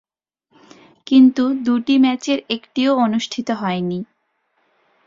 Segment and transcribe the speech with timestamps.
[1.07, 3.99] কিন্তু দুটি ম্যাচের একটিও অনুষ্ঠিত হয়নি।